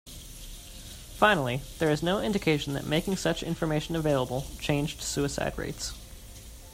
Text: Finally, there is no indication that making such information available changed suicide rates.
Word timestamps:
Finally, 1.13 1.61
there 1.77 1.91
is 1.91 2.01
no 2.01 2.19
indication 2.19 2.73
that 2.73 2.87
making 2.87 3.15
such 3.15 3.43
information 3.43 3.95
available 3.95 4.47
changed 4.59 4.99
suicide 5.03 5.55
rates. 5.59 5.93